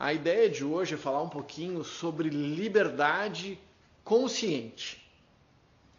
A 0.00 0.14
ideia 0.14 0.48
de 0.48 0.64
hoje 0.64 0.94
é 0.94 0.96
falar 0.96 1.20
um 1.20 1.28
pouquinho 1.28 1.84
sobre 1.84 2.30
liberdade 2.30 3.60
consciente. 4.02 5.06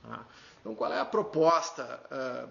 Tá? 0.02 0.26
Então, 0.60 0.74
qual 0.74 0.92
é 0.92 1.00
a 1.00 1.06
proposta 1.06 2.02
uh, 2.10 2.50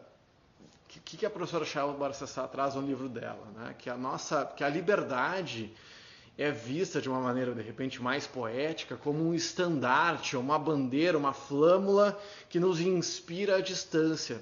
que, 0.87 1.17
que, 1.17 1.27
a 1.27 1.31
professora 1.31 1.65
Shaila 1.65 1.93
Barcessá 1.95 2.47
traz 2.47 2.77
no 2.77 2.83
livro 2.83 3.09
dela? 3.09 3.49
Né? 3.57 3.75
Que 3.77 3.91
a 3.91 3.97
nossa, 3.97 4.45
que 4.45 4.63
a 4.63 4.69
liberdade 4.69 5.75
é 6.39 6.53
vista 6.53 7.01
de 7.01 7.09
uma 7.09 7.21
maneira 7.21 7.53
de 7.53 7.63
repente 7.63 8.01
mais 8.01 8.29
poética 8.29 8.97
como 8.97 9.29
um 9.29 9.35
estandarte, 9.35 10.37
uma 10.37 10.57
bandeira, 10.57 11.19
uma 11.19 11.33
flâmula 11.33 12.17
que 12.49 12.61
nos 12.61 12.81
inspira 12.81 13.57
à 13.57 13.61
distância, 13.61 14.41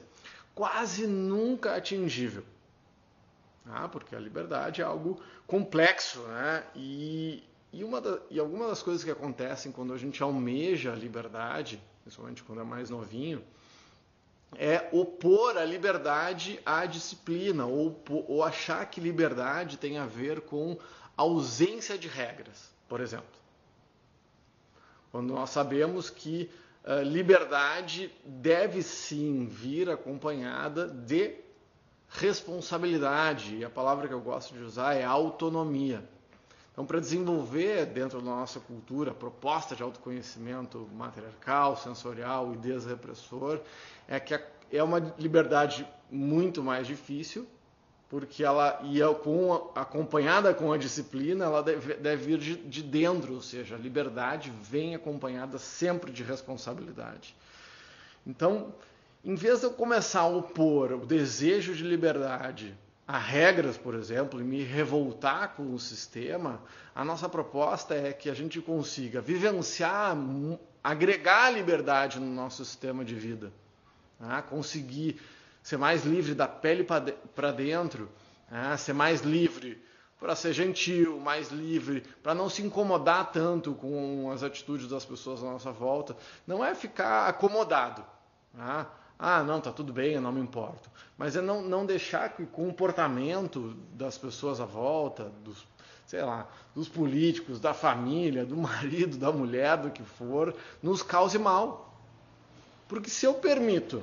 quase 0.54 1.06
nunca 1.06 1.74
atingível. 1.74 2.44
Ah, 3.70 3.88
porque 3.88 4.16
a 4.16 4.18
liberdade 4.18 4.80
é 4.80 4.84
algo 4.84 5.20
complexo, 5.46 6.20
né? 6.22 6.64
E, 6.74 7.42
e, 7.72 7.84
uma 7.84 8.00
da, 8.00 8.18
e 8.30 8.38
algumas 8.38 8.68
das 8.68 8.82
coisas 8.82 9.04
que 9.04 9.10
acontecem 9.10 9.70
quando 9.70 9.92
a 9.92 9.98
gente 9.98 10.22
almeja 10.22 10.92
a 10.92 10.96
liberdade, 10.96 11.80
principalmente 12.02 12.42
quando 12.42 12.60
é 12.60 12.64
mais 12.64 12.88
novinho, 12.88 13.42
é 14.56 14.88
opor 14.92 15.58
a 15.58 15.64
liberdade 15.64 16.58
à 16.64 16.86
disciplina, 16.86 17.66
ou, 17.66 18.02
ou 18.26 18.42
achar 18.42 18.84
que 18.86 19.00
liberdade 19.00 19.76
tem 19.76 19.98
a 19.98 20.06
ver 20.06 20.40
com 20.42 20.78
ausência 21.16 21.98
de 21.98 22.08
regras, 22.08 22.70
por 22.88 23.00
exemplo. 23.00 23.26
Quando 25.10 25.34
nós 25.34 25.50
sabemos 25.50 26.08
que 26.08 26.50
uh, 26.84 27.02
liberdade 27.02 28.10
deve 28.24 28.82
sim 28.82 29.46
vir 29.46 29.90
acompanhada 29.90 30.86
de 30.86 31.34
responsabilidade, 32.08 33.56
e 33.56 33.64
a 33.64 33.70
palavra 33.70 34.08
que 34.08 34.14
eu 34.14 34.20
gosto 34.20 34.54
de 34.54 34.62
usar 34.62 34.94
é 34.94 35.04
autonomia. 35.04 36.02
Então, 36.72 36.86
para 36.86 37.00
desenvolver 37.00 37.86
dentro 37.86 38.20
da 38.20 38.30
nossa 38.30 38.60
cultura 38.60 39.10
a 39.10 39.14
proposta 39.14 39.74
de 39.74 39.82
autoconhecimento 39.82 40.88
matriarcal, 40.94 41.76
sensorial 41.76 42.54
e 42.54 42.56
desrepressor, 42.56 43.60
é 44.06 44.20
que 44.20 44.40
é 44.70 44.82
uma 44.82 45.00
liberdade 45.18 45.86
muito 46.10 46.62
mais 46.62 46.86
difícil, 46.86 47.46
porque 48.08 48.42
ela 48.42 48.80
ia 48.84 49.12
com, 49.12 49.70
acompanhada 49.74 50.54
com 50.54 50.72
a 50.72 50.78
disciplina, 50.78 51.44
ela 51.44 51.62
deve, 51.62 51.94
deve 51.94 52.24
vir 52.24 52.38
de, 52.38 52.56
de 52.56 52.82
dentro, 52.82 53.34
ou 53.34 53.42
seja, 53.42 53.74
a 53.74 53.78
liberdade 53.78 54.52
vem 54.62 54.94
acompanhada 54.94 55.58
sempre 55.58 56.10
de 56.12 56.22
responsabilidade. 56.22 57.34
Então, 58.26 58.72
em 59.24 59.34
vez 59.34 59.60
de 59.60 59.66
eu 59.66 59.72
começar 59.72 60.20
a 60.20 60.26
opor 60.26 60.92
o 60.92 61.06
desejo 61.06 61.74
de 61.74 61.82
liberdade 61.82 62.76
a 63.06 63.18
regras, 63.18 63.78
por 63.78 63.94
exemplo, 63.94 64.38
e 64.38 64.44
me 64.44 64.62
revoltar 64.62 65.54
com 65.56 65.72
o 65.72 65.78
sistema, 65.78 66.60
a 66.94 67.02
nossa 67.02 67.26
proposta 67.26 67.94
é 67.94 68.12
que 68.12 68.28
a 68.28 68.34
gente 68.34 68.60
consiga 68.60 69.20
vivenciar, 69.20 70.14
agregar 70.84 71.50
liberdade 71.50 72.20
no 72.20 72.26
nosso 72.26 72.62
sistema 72.62 73.02
de 73.02 73.14
vida, 73.14 73.50
né? 74.20 74.42
conseguir 74.50 75.18
ser 75.62 75.78
mais 75.78 76.04
livre 76.04 76.34
da 76.34 76.46
pele 76.46 76.84
para 76.84 77.50
dentro, 77.50 78.10
né? 78.50 78.76
ser 78.76 78.92
mais 78.92 79.22
livre 79.22 79.82
para 80.20 80.34
ser 80.34 80.52
gentil, 80.52 81.18
mais 81.18 81.50
livre, 81.50 82.02
para 82.22 82.34
não 82.34 82.50
se 82.50 82.60
incomodar 82.60 83.30
tanto 83.30 83.72
com 83.74 84.30
as 84.32 84.42
atitudes 84.42 84.88
das 84.88 85.04
pessoas 85.04 85.42
à 85.42 85.46
nossa 85.46 85.70
volta. 85.70 86.16
Não 86.46 86.64
é 86.64 86.74
ficar 86.74 87.28
acomodado. 87.28 88.04
Né? 88.52 88.86
Ah, 89.18 89.42
não, 89.42 89.60
tá 89.60 89.72
tudo 89.72 89.92
bem, 89.92 90.12
eu 90.12 90.20
não 90.20 90.30
me 90.30 90.40
importo. 90.40 90.88
Mas 91.16 91.34
é 91.34 91.40
não, 91.40 91.60
não 91.60 91.84
deixar 91.84 92.36
que 92.36 92.42
o 92.42 92.46
comportamento 92.46 93.76
das 93.92 94.16
pessoas 94.16 94.60
à 94.60 94.64
volta, 94.64 95.32
dos, 95.42 95.66
sei 96.06 96.22
lá, 96.22 96.48
dos 96.72 96.88
políticos, 96.88 97.58
da 97.58 97.74
família, 97.74 98.46
do 98.46 98.54
marido, 98.58 99.16
da 99.16 99.32
mulher, 99.32 99.76
do 99.78 99.90
que 99.90 100.04
for, 100.04 100.54
nos 100.80 101.02
cause 101.02 101.36
mal. 101.36 101.92
Porque 102.86 103.10
se 103.10 103.26
eu 103.26 103.34
permito 103.34 104.02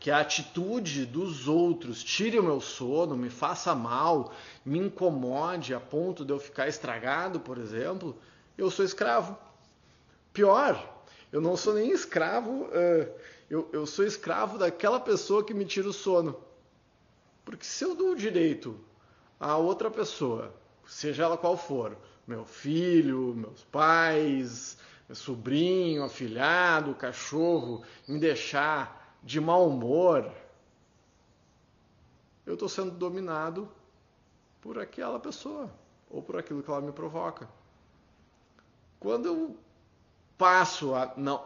que 0.00 0.10
a 0.10 0.18
atitude 0.18 1.06
dos 1.06 1.46
outros 1.48 2.02
tire 2.02 2.38
o 2.38 2.42
meu 2.42 2.60
sono, 2.60 3.16
me 3.16 3.30
faça 3.30 3.74
mal, 3.74 4.32
me 4.64 4.78
incomode 4.78 5.72
a 5.72 5.80
ponto 5.80 6.24
de 6.24 6.32
eu 6.32 6.38
ficar 6.38 6.68
estragado, 6.68 7.40
por 7.40 7.58
exemplo, 7.58 8.16
eu 8.58 8.70
sou 8.70 8.84
escravo. 8.84 9.38
Pior, 10.32 10.95
eu 11.32 11.40
não 11.40 11.56
sou 11.56 11.74
nem 11.74 11.90
escravo. 11.90 12.64
Uh, 12.64 13.12
eu, 13.48 13.68
eu 13.72 13.86
sou 13.86 14.04
escravo 14.04 14.58
daquela 14.58 15.00
pessoa 15.00 15.44
que 15.44 15.54
me 15.54 15.64
tira 15.64 15.88
o 15.88 15.92
sono. 15.92 16.38
Porque 17.44 17.64
se 17.64 17.84
eu 17.84 17.94
dou 17.94 18.10
o 18.10 18.16
direito 18.16 18.78
a 19.38 19.56
outra 19.56 19.90
pessoa, 19.90 20.54
seja 20.86 21.24
ela 21.24 21.36
qual 21.36 21.56
for, 21.56 21.96
meu 22.26 22.44
filho, 22.44 23.34
meus 23.36 23.62
pais, 23.64 24.78
meu 25.08 25.14
sobrinho, 25.14 26.02
afilhado, 26.02 26.94
cachorro, 26.94 27.84
me 28.08 28.18
deixar 28.18 29.16
de 29.22 29.40
mau 29.40 29.68
humor, 29.68 30.32
eu 32.44 32.54
estou 32.54 32.68
sendo 32.68 32.92
dominado 32.92 33.68
por 34.60 34.78
aquela 34.78 35.18
pessoa 35.18 35.70
ou 36.08 36.22
por 36.22 36.36
aquilo 36.36 36.62
que 36.62 36.70
ela 36.70 36.80
me 36.80 36.92
provoca. 36.92 37.48
Quando 38.98 39.26
eu 39.26 39.56
passo 40.36 40.94
a. 40.94 41.12
Não, 41.16 41.42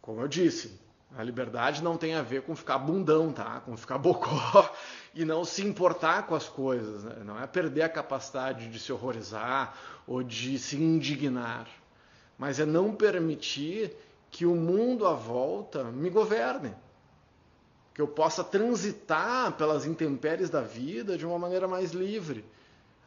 como 0.00 0.20
eu 0.20 0.28
disse, 0.28 0.78
a 1.16 1.22
liberdade 1.22 1.82
não 1.82 1.96
tem 1.96 2.14
a 2.14 2.22
ver 2.22 2.42
com 2.42 2.54
ficar 2.54 2.78
bundão, 2.78 3.32
tá? 3.32 3.60
Com 3.60 3.76
ficar 3.76 3.98
bocó 3.98 4.72
e 5.14 5.24
não 5.24 5.44
se 5.44 5.66
importar 5.66 6.26
com 6.26 6.34
as 6.34 6.48
coisas. 6.48 7.04
Né? 7.04 7.16
Não 7.24 7.40
é 7.40 7.46
perder 7.46 7.82
a 7.82 7.88
capacidade 7.88 8.68
de 8.68 8.78
se 8.78 8.92
horrorizar 8.92 9.76
ou 10.06 10.22
de 10.22 10.58
se 10.58 10.76
indignar, 10.76 11.66
mas 12.38 12.60
é 12.60 12.64
não 12.64 12.94
permitir 12.94 13.92
que 14.30 14.46
o 14.46 14.54
mundo 14.54 15.06
à 15.06 15.12
volta 15.12 15.84
me 15.84 16.08
governe. 16.08 16.74
Que 17.92 18.00
eu 18.00 18.06
possa 18.06 18.44
transitar 18.44 19.52
pelas 19.52 19.84
intempéries 19.84 20.48
da 20.48 20.60
vida 20.60 21.18
de 21.18 21.26
uma 21.26 21.38
maneira 21.38 21.66
mais 21.66 21.90
livre 21.90 22.44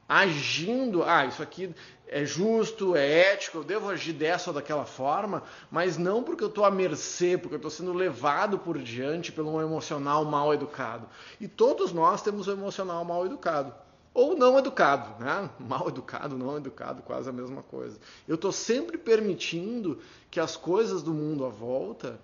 agindo, 0.07 1.03
ah, 1.03 1.25
isso 1.25 1.41
aqui 1.41 1.73
é 2.13 2.25
justo, 2.25 2.95
é 2.95 3.33
ético, 3.33 3.57
eu 3.57 3.63
devo 3.63 3.89
agir 3.89 4.13
dessa 4.13 4.51
ou 4.51 4.53
daquela 4.53 4.85
forma, 4.85 5.41
mas 5.71 5.97
não 5.97 6.21
porque 6.21 6.43
eu 6.43 6.47
estou 6.47 6.63
à 6.63 6.69
mercê, 6.69 7.37
porque 7.37 7.55
eu 7.55 7.57
estou 7.57 7.71
sendo 7.71 7.91
levado 7.91 8.59
por 8.59 8.77
diante 8.77 9.31
pelo 9.31 9.51
um 9.51 9.61
emocional 9.61 10.23
mal 10.23 10.53
educado. 10.53 11.07
E 11.41 11.47
todos 11.47 11.91
nós 11.91 12.21
temos 12.21 12.47
um 12.47 12.51
emocional 12.51 13.03
mal 13.03 13.25
educado. 13.25 13.73
Ou 14.13 14.37
não 14.37 14.59
educado, 14.59 15.23
né? 15.23 15.49
Mal 15.59 15.87
educado, 15.87 16.37
não 16.37 16.55
educado, 16.55 17.01
quase 17.01 17.27
a 17.27 17.33
mesma 17.33 17.63
coisa. 17.63 17.97
Eu 18.27 18.35
estou 18.35 18.51
sempre 18.51 18.95
permitindo 18.95 19.97
que 20.29 20.39
as 20.39 20.55
coisas 20.55 21.01
do 21.01 21.11
mundo 21.11 21.43
à 21.43 21.49
volta 21.49 22.19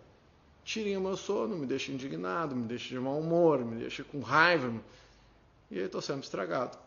tirem 0.63 0.95
o 0.97 1.01
meu 1.01 1.17
sono, 1.17 1.57
me 1.57 1.65
deixem 1.65 1.95
indignado, 1.95 2.55
me 2.55 2.67
deixem 2.67 2.89
de 2.89 2.99
mau 2.99 3.17
humor, 3.17 3.65
me 3.65 3.75
deixem 3.77 4.05
com 4.05 4.19
raiva. 4.19 4.71
E 5.71 5.79
aí 5.79 5.85
estou 5.85 5.99
sempre 5.99 6.25
estragado 6.25 6.77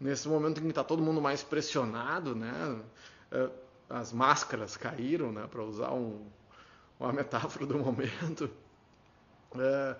nesse 0.00 0.28
momento 0.28 0.58
em 0.58 0.64
que 0.64 0.68
está 0.68 0.84
todo 0.84 1.02
mundo 1.02 1.20
mais 1.20 1.42
pressionado, 1.42 2.34
né? 2.34 2.80
É, 3.30 3.48
as 3.88 4.12
máscaras 4.12 4.76
caíram, 4.76 5.32
né? 5.32 5.46
Para 5.50 5.62
usar 5.62 5.92
um, 5.92 6.26
uma 6.98 7.12
metáfora 7.12 7.66
do 7.66 7.78
momento. 7.78 8.50
É, 9.58 9.96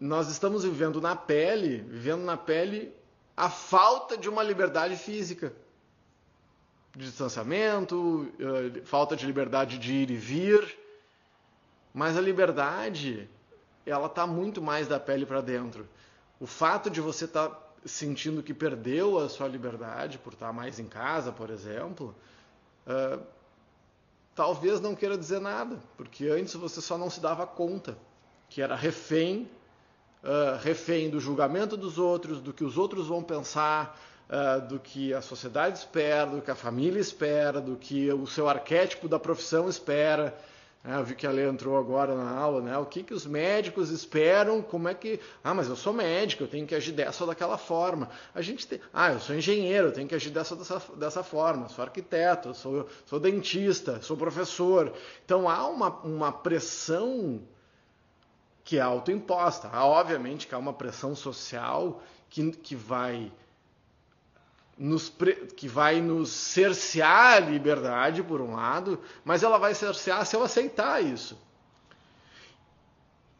nós 0.00 0.28
estamos 0.28 0.64
vivendo 0.64 1.00
na 1.00 1.14
pele, 1.14 1.78
vivendo 1.82 2.22
na 2.22 2.36
pele 2.36 2.92
a 3.36 3.48
falta 3.48 4.16
de 4.16 4.28
uma 4.28 4.42
liberdade 4.42 4.96
física, 4.96 5.52
de 6.96 7.04
distanciamento, 7.04 8.28
é, 8.40 8.80
falta 8.84 9.14
de 9.14 9.24
liberdade 9.26 9.78
de 9.78 9.92
ir 9.92 10.10
e 10.10 10.16
vir, 10.16 10.78
mas 11.94 12.16
a 12.16 12.20
liberdade 12.20 13.28
ela 13.86 14.06
está 14.06 14.26
muito 14.26 14.60
mais 14.60 14.88
da 14.88 14.98
pele 14.98 15.24
para 15.24 15.40
dentro. 15.40 15.88
O 16.40 16.46
fato 16.46 16.90
de 16.90 17.00
você 17.00 17.24
estar 17.24 17.48
tá 17.48 17.67
sentindo 17.84 18.42
que 18.42 18.54
perdeu 18.54 19.18
a 19.18 19.28
sua 19.28 19.48
liberdade 19.48 20.18
por 20.18 20.32
estar 20.32 20.52
mais 20.52 20.78
em 20.78 20.86
casa, 20.86 21.32
por 21.32 21.50
exemplo, 21.50 22.14
uh, 22.86 23.22
talvez 24.34 24.80
não 24.80 24.94
queira 24.94 25.16
dizer 25.16 25.40
nada, 25.40 25.78
porque 25.96 26.28
antes 26.28 26.54
você 26.54 26.80
só 26.80 26.96
não 26.96 27.10
se 27.10 27.20
dava 27.20 27.46
conta 27.46 27.96
que 28.48 28.62
era 28.62 28.74
refém, 28.74 29.48
uh, 30.22 30.58
refém 30.62 31.10
do 31.10 31.20
julgamento 31.20 31.76
dos 31.76 31.98
outros, 31.98 32.40
do 32.40 32.52
que 32.52 32.64
os 32.64 32.78
outros 32.78 33.08
vão 33.08 33.22
pensar, 33.22 33.98
uh, 34.28 34.66
do 34.66 34.78
que 34.78 35.12
a 35.12 35.20
sociedade 35.20 35.78
espera, 35.78 36.26
do 36.26 36.42
que 36.42 36.50
a 36.50 36.54
família 36.54 37.00
espera, 37.00 37.60
do 37.60 37.76
que 37.76 38.10
o 38.12 38.26
seu 38.26 38.48
arquétipo 38.48 39.08
da 39.08 39.18
profissão 39.18 39.68
espera. 39.68 40.38
É, 40.88 40.96
eu 40.96 41.04
vi 41.04 41.14
que 41.14 41.26
a 41.26 41.30
Lê 41.30 41.46
entrou 41.46 41.76
agora 41.76 42.14
na 42.14 42.30
aula, 42.30 42.62
né? 42.62 42.78
O 42.78 42.86
que, 42.86 43.02
que 43.02 43.12
os 43.12 43.26
médicos 43.26 43.90
esperam? 43.90 44.62
Como 44.62 44.88
é 44.88 44.94
que. 44.94 45.20
Ah, 45.44 45.52
mas 45.52 45.68
eu 45.68 45.76
sou 45.76 45.92
médico, 45.92 46.44
eu 46.44 46.48
tenho 46.48 46.66
que 46.66 46.74
agir 46.74 46.92
dessa 46.92 47.24
ou 47.24 47.28
daquela 47.28 47.58
forma. 47.58 48.08
A 48.34 48.40
gente 48.40 48.66
tem. 48.66 48.80
Ah, 48.90 49.12
eu 49.12 49.20
sou 49.20 49.36
engenheiro, 49.36 49.88
eu 49.88 49.92
tenho 49.92 50.08
que 50.08 50.14
agir 50.14 50.30
dessa 50.30 50.56
dessa, 50.56 50.80
dessa 50.96 51.22
forma. 51.22 51.68
Sou 51.68 51.84
arquiteto, 51.84 52.54
sou, 52.54 52.88
sou 53.04 53.20
dentista, 53.20 54.00
sou 54.00 54.16
professor. 54.16 54.94
Então 55.26 55.46
há 55.46 55.68
uma, 55.68 55.90
uma 56.00 56.32
pressão 56.32 57.42
que 58.64 58.78
é 58.78 58.80
autoimposta. 58.80 59.68
Há, 59.70 59.84
obviamente, 59.84 60.46
que 60.46 60.54
há 60.54 60.58
uma 60.58 60.72
pressão 60.72 61.14
social 61.14 62.02
que, 62.30 62.50
que 62.50 62.74
vai 62.74 63.30
nos, 64.78 65.12
que 65.56 65.66
vai 65.66 66.00
nos 66.00 66.30
cercear 66.30 67.34
a 67.34 67.40
liberdade, 67.40 68.22
por 68.22 68.40
um 68.40 68.54
lado, 68.54 69.00
mas 69.24 69.42
ela 69.42 69.58
vai 69.58 69.74
cercear 69.74 70.24
se 70.24 70.36
eu 70.36 70.42
aceitar 70.42 71.02
isso. 71.02 71.36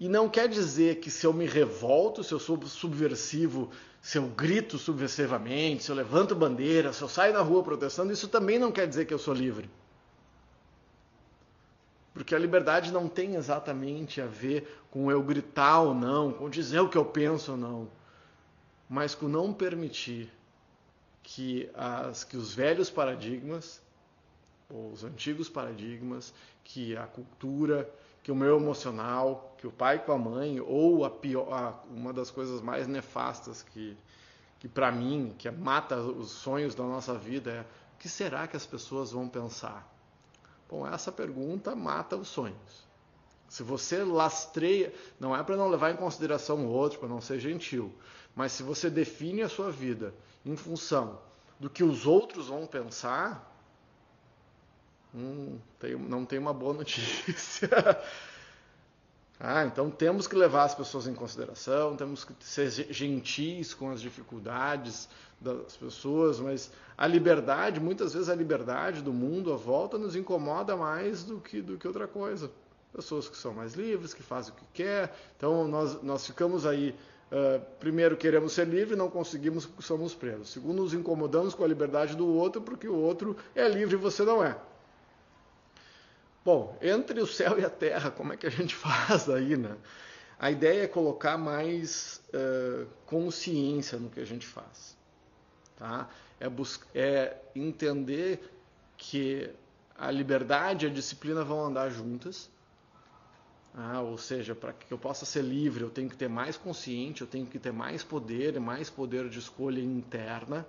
E 0.00 0.08
não 0.08 0.28
quer 0.28 0.48
dizer 0.48 0.96
que 0.96 1.10
se 1.10 1.26
eu 1.26 1.32
me 1.32 1.46
revolto, 1.46 2.24
se 2.24 2.32
eu 2.32 2.40
sou 2.40 2.60
subversivo, 2.66 3.70
se 4.00 4.18
eu 4.18 4.28
grito 4.28 4.78
subversivamente, 4.78 5.84
se 5.84 5.90
eu 5.90 5.96
levanto 5.96 6.34
bandeira, 6.34 6.92
se 6.92 7.02
eu 7.02 7.08
saio 7.08 7.32
na 7.32 7.40
rua 7.40 7.62
protestando, 7.62 8.12
isso 8.12 8.28
também 8.28 8.58
não 8.58 8.72
quer 8.72 8.86
dizer 8.86 9.06
que 9.06 9.14
eu 9.14 9.18
sou 9.18 9.34
livre. 9.34 9.70
Porque 12.14 12.34
a 12.34 12.38
liberdade 12.38 12.92
não 12.92 13.08
tem 13.08 13.36
exatamente 13.36 14.20
a 14.20 14.26
ver 14.26 14.80
com 14.90 15.10
eu 15.10 15.22
gritar 15.22 15.80
ou 15.80 15.94
não, 15.94 16.32
com 16.32 16.50
dizer 16.50 16.80
o 16.80 16.88
que 16.88 16.98
eu 16.98 17.04
penso 17.04 17.52
ou 17.52 17.58
não, 17.58 17.88
mas 18.88 19.14
com 19.14 19.28
não 19.28 19.52
permitir 19.52 20.32
que, 21.30 21.68
as, 21.74 22.24
que 22.24 22.36
os 22.36 22.54
velhos 22.54 22.88
paradigmas, 22.88 23.82
ou 24.70 24.90
os 24.92 25.04
antigos 25.04 25.48
paradigmas, 25.48 26.32
que 26.64 26.96
a 26.96 27.06
cultura, 27.06 27.88
que 28.22 28.32
o 28.32 28.34
meu 28.34 28.56
emocional, 28.56 29.54
que 29.58 29.66
o 29.66 29.70
pai 29.70 29.98
com 29.98 30.12
a 30.12 30.18
mãe, 30.18 30.58
ou 30.58 31.04
a 31.04 31.10
pior, 31.10 31.52
a, 31.52 31.74
uma 31.90 32.14
das 32.14 32.30
coisas 32.30 32.62
mais 32.62 32.86
nefastas 32.86 33.62
que, 33.62 33.94
que 34.58 34.68
para 34.68 34.90
mim, 34.90 35.34
que 35.38 35.50
mata 35.50 35.96
os 35.96 36.30
sonhos 36.30 36.74
da 36.74 36.84
nossa 36.84 37.14
vida, 37.14 37.50
é 37.50 37.60
o 37.60 37.98
que 37.98 38.08
será 38.08 38.46
que 38.46 38.56
as 38.56 38.64
pessoas 38.64 39.12
vão 39.12 39.28
pensar? 39.28 39.86
Bom, 40.68 40.86
essa 40.86 41.12
pergunta 41.12 41.76
mata 41.76 42.16
os 42.16 42.28
sonhos. 42.28 42.88
Se 43.50 43.62
você 43.62 44.02
lastreia, 44.02 44.94
não 45.20 45.36
é 45.36 45.42
para 45.42 45.56
não 45.56 45.68
levar 45.68 45.90
em 45.90 45.96
consideração 45.96 46.66
o 46.66 46.70
outro, 46.70 46.98
para 46.98 47.08
não 47.08 47.20
ser 47.20 47.38
gentil, 47.38 47.92
mas 48.38 48.52
se 48.52 48.62
você 48.62 48.88
define 48.88 49.42
a 49.42 49.48
sua 49.48 49.68
vida 49.68 50.14
em 50.46 50.54
função 50.54 51.18
do 51.58 51.68
que 51.68 51.82
os 51.82 52.06
outros 52.06 52.46
vão 52.46 52.68
pensar, 52.68 53.52
hum, 55.12 55.58
tem, 55.80 55.96
não 55.96 56.24
tem 56.24 56.38
uma 56.38 56.54
boa 56.54 56.72
notícia. 56.78 57.68
ah, 59.40 59.64
então 59.64 59.90
temos 59.90 60.28
que 60.28 60.36
levar 60.36 60.62
as 60.62 60.72
pessoas 60.72 61.08
em 61.08 61.14
consideração, 61.14 61.96
temos 61.96 62.22
que 62.22 62.32
ser 62.38 62.70
gentis 62.70 63.74
com 63.74 63.90
as 63.90 64.00
dificuldades 64.00 65.08
das 65.40 65.76
pessoas, 65.76 66.38
mas 66.38 66.70
a 66.96 67.08
liberdade, 67.08 67.80
muitas 67.80 68.12
vezes 68.12 68.28
a 68.28 68.36
liberdade 68.36 69.02
do 69.02 69.12
mundo 69.12 69.52
à 69.52 69.56
volta 69.56 69.98
nos 69.98 70.14
incomoda 70.14 70.76
mais 70.76 71.24
do 71.24 71.40
que, 71.40 71.60
do 71.60 71.76
que 71.76 71.88
outra 71.88 72.06
coisa. 72.06 72.48
Pessoas 72.92 73.28
que 73.28 73.36
são 73.36 73.52
mais 73.52 73.74
livres, 73.74 74.14
que 74.14 74.22
fazem 74.22 74.54
o 74.54 74.56
que 74.56 74.64
quer. 74.74 75.12
Então 75.36 75.66
nós, 75.66 76.00
nós 76.04 76.24
ficamos 76.24 76.64
aí 76.64 76.94
Uh, 77.30 77.60
primeiro, 77.78 78.16
queremos 78.16 78.52
ser 78.52 78.66
livres, 78.66 78.96
não 78.96 79.10
conseguimos, 79.10 79.68
somos 79.80 80.14
presos. 80.14 80.50
Segundo, 80.50 80.82
nos 80.82 80.94
incomodamos 80.94 81.54
com 81.54 81.62
a 81.62 81.68
liberdade 81.68 82.16
do 82.16 82.26
outro, 82.26 82.62
porque 82.62 82.88
o 82.88 82.96
outro 82.96 83.36
é 83.54 83.68
livre 83.68 83.96
e 83.96 83.98
você 83.98 84.24
não 84.24 84.42
é. 84.42 84.56
Bom, 86.44 86.78
entre 86.80 87.20
o 87.20 87.26
céu 87.26 87.58
e 87.58 87.64
a 87.64 87.68
terra, 87.68 88.10
como 88.10 88.32
é 88.32 88.36
que 88.36 88.46
a 88.46 88.50
gente 88.50 88.74
faz 88.76 89.28
aí, 89.28 89.56
né? 89.56 89.76
A 90.38 90.50
ideia 90.50 90.84
é 90.84 90.86
colocar 90.86 91.36
mais 91.36 92.22
uh, 92.28 92.86
consciência 93.04 93.98
no 93.98 94.08
que 94.08 94.20
a 94.20 94.24
gente 94.24 94.46
faz. 94.46 94.96
Tá? 95.76 96.08
É, 96.40 96.48
é 96.94 97.36
entender 97.54 98.40
que 98.96 99.50
a 99.96 100.10
liberdade 100.10 100.86
e 100.86 100.88
a 100.88 100.92
disciplina 100.92 101.44
vão 101.44 101.66
andar 101.66 101.90
juntas 101.90 102.48
ah, 103.74 104.00
ou 104.00 104.18
seja, 104.18 104.54
para 104.54 104.72
que 104.72 104.92
eu 104.92 104.98
possa 104.98 105.24
ser 105.24 105.42
livre, 105.42 105.82
eu 105.82 105.90
tenho 105.90 106.08
que 106.08 106.16
ter 106.16 106.28
mais 106.28 106.56
consciente, 106.56 107.20
eu 107.20 107.26
tenho 107.26 107.46
que 107.46 107.58
ter 107.58 107.72
mais 107.72 108.02
poder 108.02 108.56
e 108.56 108.58
mais 108.58 108.90
poder 108.90 109.28
de 109.28 109.38
escolha 109.38 109.80
interna. 109.80 110.66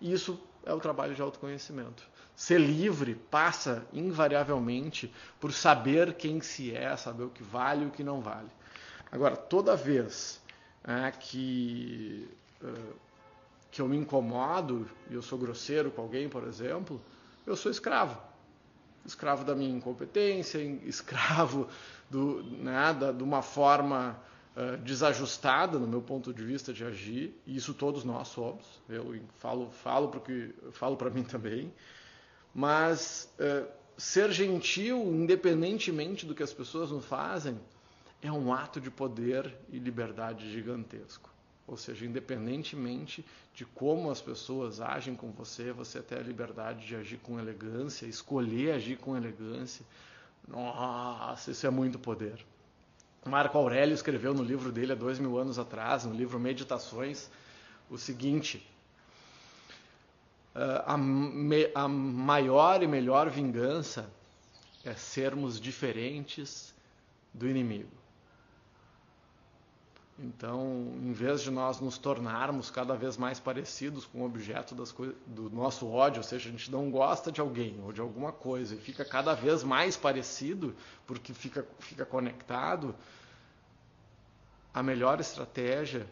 E 0.00 0.12
isso 0.12 0.40
é 0.64 0.72
o 0.72 0.80
trabalho 0.80 1.14
de 1.14 1.22
autoconhecimento. 1.22 2.08
Ser 2.34 2.60
livre 2.60 3.14
passa 3.14 3.86
invariavelmente 3.92 5.12
por 5.40 5.52
saber 5.52 6.14
quem 6.14 6.40
se 6.40 6.74
é, 6.74 6.96
saber 6.96 7.24
o 7.24 7.30
que 7.30 7.42
vale 7.42 7.84
e 7.84 7.88
o 7.88 7.90
que 7.90 8.04
não 8.04 8.20
vale. 8.20 8.48
Agora, 9.10 9.36
toda 9.36 9.74
vez 9.74 10.40
é, 10.84 11.10
que, 11.10 12.28
uh, 12.62 12.94
que 13.70 13.80
eu 13.80 13.88
me 13.88 13.96
incomodo 13.96 14.88
e 15.10 15.14
eu 15.14 15.22
sou 15.22 15.38
grosseiro 15.38 15.90
com 15.90 16.02
alguém, 16.02 16.28
por 16.28 16.44
exemplo, 16.44 17.00
eu 17.46 17.56
sou 17.56 17.70
escravo. 17.72 18.27
Escravo 19.08 19.42
da 19.42 19.54
minha 19.54 19.74
incompetência, 19.74 20.58
escravo 20.84 21.66
do, 22.10 22.42
né, 22.42 22.92
da, 22.92 23.10
de 23.10 23.22
uma 23.22 23.40
forma 23.40 24.20
uh, 24.54 24.76
desajustada, 24.76 25.78
no 25.78 25.86
meu 25.86 26.02
ponto 26.02 26.32
de 26.32 26.44
vista 26.44 26.74
de 26.74 26.84
agir, 26.84 27.34
e 27.46 27.56
isso 27.56 27.72
todos 27.72 28.04
nós 28.04 28.28
somos. 28.28 28.66
Eu 28.86 29.18
falo, 29.38 29.70
falo 29.70 30.08
porque 30.08 30.54
falo 30.72 30.94
para 30.96 31.08
mim 31.08 31.22
também. 31.24 31.72
Mas 32.54 33.32
uh, 33.40 33.66
ser 33.96 34.30
gentil, 34.30 35.02
independentemente 35.02 36.26
do 36.26 36.34
que 36.34 36.42
as 36.42 36.52
pessoas 36.52 36.90
nos 36.90 37.06
fazem, 37.06 37.58
é 38.20 38.30
um 38.30 38.52
ato 38.52 38.78
de 38.78 38.90
poder 38.90 39.54
e 39.70 39.78
liberdade 39.78 40.52
gigantesco. 40.52 41.30
Ou 41.68 41.76
seja, 41.76 42.06
independentemente 42.06 43.24
de 43.54 43.66
como 43.66 44.10
as 44.10 44.22
pessoas 44.22 44.80
agem 44.80 45.14
com 45.14 45.30
você, 45.30 45.70
você 45.70 46.00
tem 46.00 46.16
a 46.16 46.22
liberdade 46.22 46.86
de 46.86 46.96
agir 46.96 47.18
com 47.18 47.38
elegância, 47.38 48.06
escolher 48.06 48.72
agir 48.72 48.96
com 48.96 49.14
elegância, 49.14 49.84
nossa, 50.48 51.50
isso 51.50 51.66
é 51.66 51.70
muito 51.70 51.98
poder. 51.98 52.42
Marco 53.26 53.58
Aurélio 53.58 53.92
escreveu 53.92 54.32
no 54.32 54.42
livro 54.42 54.72
dele 54.72 54.92
há 54.92 54.94
dois 54.94 55.18
mil 55.18 55.36
anos 55.36 55.58
atrás, 55.58 56.06
no 56.06 56.14
livro 56.14 56.40
Meditações, 56.40 57.28
o 57.90 57.98
seguinte: 57.98 58.66
ah, 60.54 60.94
a, 60.94 60.96
me, 60.96 61.70
a 61.74 61.86
maior 61.86 62.82
e 62.82 62.86
melhor 62.86 63.28
vingança 63.28 64.10
é 64.82 64.94
sermos 64.94 65.60
diferentes 65.60 66.74
do 67.34 67.46
inimigo. 67.46 67.90
Então, 70.20 70.94
em 71.00 71.12
vez 71.12 71.42
de 71.42 71.50
nós 71.50 71.80
nos 71.80 71.96
tornarmos 71.96 72.70
cada 72.70 72.96
vez 72.96 73.16
mais 73.16 73.38
parecidos 73.38 74.04
com 74.04 74.22
o 74.22 74.24
objeto 74.24 74.74
do 74.74 75.48
nosso 75.50 75.86
ódio, 75.88 76.18
ou 76.18 76.24
seja, 76.24 76.48
a 76.48 76.52
gente 76.52 76.72
não 76.72 76.90
gosta 76.90 77.30
de 77.30 77.40
alguém 77.40 77.80
ou 77.84 77.92
de 77.92 78.00
alguma 78.00 78.32
coisa 78.32 78.74
e 78.74 78.78
fica 78.78 79.04
cada 79.04 79.32
vez 79.34 79.62
mais 79.62 79.96
parecido 79.96 80.74
porque 81.06 81.32
fica, 81.32 81.64
fica 81.78 82.04
conectado, 82.04 82.96
a 84.74 84.82
melhor 84.82 85.20
estratégia 85.20 86.04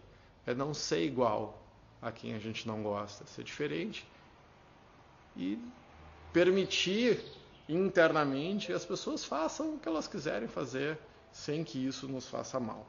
é 0.47 0.55
não 0.55 0.73
ser 0.73 1.05
igual 1.05 1.61
a 2.00 2.12
quem 2.12 2.32
a 2.35 2.38
gente 2.38 2.64
não 2.69 2.85
gosta, 2.85 3.26
ser 3.26 3.43
diferente 3.43 4.06
e 5.37 5.59
permitir 6.33 7.21
internamente 7.69 8.69
que 8.69 8.73
as 8.73 8.85
pessoas 8.85 9.25
façam 9.25 9.75
o 9.75 9.78
que 9.81 9.88
elas 9.88 10.07
quiserem 10.07 10.47
fazer 10.47 10.97
sem 11.33 11.64
que 11.64 11.85
isso 11.85 12.07
nos 12.07 12.28
faça 12.28 12.61
mal. 12.61 12.87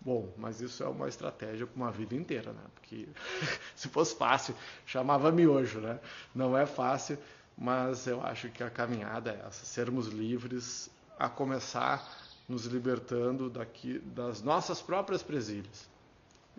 Bom, 0.00 0.32
mas 0.36 0.60
isso 0.60 0.82
é 0.82 0.88
uma 0.88 1.08
estratégia 1.08 1.66
para 1.66 1.76
uma 1.76 1.92
vida 1.92 2.14
inteira, 2.14 2.52
né? 2.52 2.62
Porque 2.74 3.06
se 3.76 3.88
fosse 3.88 4.16
fácil, 4.16 4.54
chamava 4.86 5.30
miojo, 5.30 5.80
né? 5.80 6.00
Não 6.34 6.56
é 6.56 6.64
fácil, 6.64 7.18
mas 7.56 8.06
eu 8.06 8.24
acho 8.24 8.48
que 8.48 8.62
a 8.62 8.70
caminhada 8.70 9.30
é 9.30 9.46
essa, 9.46 9.66
sermos 9.66 10.06
livres 10.06 10.90
a 11.18 11.28
começar 11.28 12.02
nos 12.48 12.64
libertando 12.64 13.50
daqui 13.50 13.98
das 13.98 14.42
nossas 14.42 14.80
próprias 14.80 15.22
presilhas. 15.22 15.88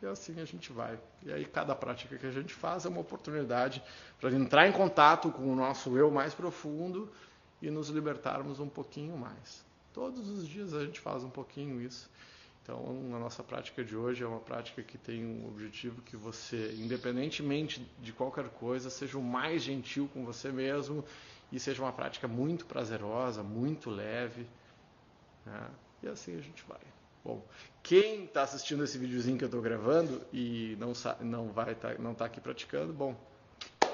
E 0.02 0.06
assim 0.06 0.40
a 0.40 0.46
gente 0.46 0.72
vai. 0.72 0.98
E 1.24 1.32
aí 1.32 1.46
cada 1.46 1.76
prática 1.76 2.18
que 2.18 2.26
a 2.26 2.32
gente 2.32 2.54
faz 2.54 2.86
é 2.86 2.90
uma 2.90 3.02
oportunidade 3.02 3.84
para 4.20 4.32
entrar 4.32 4.68
em 4.68 4.72
contato 4.72 5.32
com 5.32 5.52
o 5.52 5.56
nosso 5.56 5.98
eu 5.98 6.10
mais 6.10 6.34
profundo 6.34 7.12
e 7.62 7.70
nos 7.70 7.90
libertarmos 7.90 8.60
um 8.60 8.70
pouquinho 8.70 9.18
mais. 9.18 9.64
Todos 9.94 10.30
os 10.30 10.48
dias 10.48 10.74
a 10.74 10.86
gente 10.86 11.00
faz 11.00 11.24
um 11.24 11.30
pouquinho 11.30 11.82
isso. 11.82 12.10
Então, 12.64 13.16
a 13.16 13.20
nossa 13.20 13.44
prática 13.44 13.84
de 13.84 13.96
hoje 13.96 14.24
é 14.24 14.28
uma 14.28 14.40
prática 14.40 14.84
que 14.84 14.98
tem 14.98 15.26
um 15.26 15.48
objetivo 15.48 16.02
que 16.04 16.16
você, 16.16 16.76
independentemente 16.78 17.86
de 18.00 18.14
qualquer 18.14 18.50
coisa, 18.50 18.90
seja 18.90 19.18
o 19.18 19.24
mais 19.24 19.64
gentil 19.64 20.08
com 20.14 20.24
você 20.24 20.52
mesmo 20.52 21.04
e 21.52 21.60
seja 21.60 21.82
uma 21.82 21.92
prática 21.92 22.28
muito 22.28 22.66
prazerosa, 22.66 23.42
muito 23.42 23.90
leve. 23.90 24.46
Né? 25.46 25.70
E 26.04 26.08
assim 26.08 26.38
a 26.38 26.42
gente 26.42 26.64
vai. 26.68 26.80
Bom, 27.24 27.44
quem 27.82 28.26
está 28.26 28.44
assistindo 28.44 28.84
esse 28.84 28.98
videozinho 28.98 29.38
que 29.38 29.44
eu 29.44 29.48
estou 29.48 29.62
gravando 29.62 30.22
e 30.32 30.78
não, 30.80 30.94
não 31.20 31.52
vai 31.52 31.74
tá, 31.76 31.96
não 31.96 32.12
está 32.12 32.26
aqui 32.26 32.40
praticando, 32.40 32.94
bom, 32.94 33.16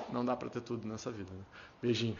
não 0.09 0.25
dá 0.25 0.35
para 0.35 0.49
ter 0.49 0.61
tudo 0.61 0.87
nessa 0.87 1.09
vida. 1.09 1.31
Né? 1.33 1.43
Beijinho. 1.81 2.17